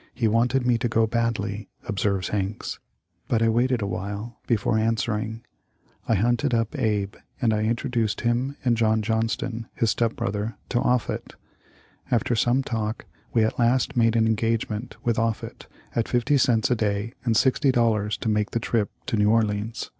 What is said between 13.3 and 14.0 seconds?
we at last